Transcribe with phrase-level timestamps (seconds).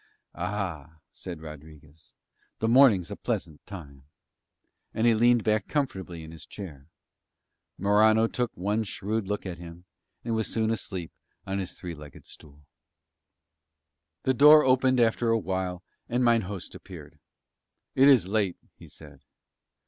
[0.33, 2.15] "Ah," said Rodriguez,
[2.57, 4.05] "the morning's a pleasant time,"
[4.95, 6.87] and he leaned back comfortably in his chair.
[7.77, 9.85] Morano took one shrewd look at him,
[10.25, 11.11] and was soon asleep
[11.45, 12.65] upon his three legged stool.
[14.23, 17.19] The door opened after a while and mine host appeared.
[17.93, 19.19] "It is late," he said.